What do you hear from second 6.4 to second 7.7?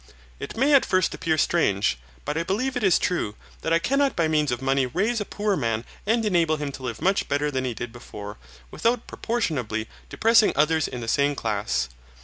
him to live much better than